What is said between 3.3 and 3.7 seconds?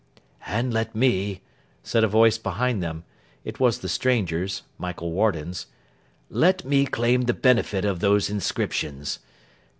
it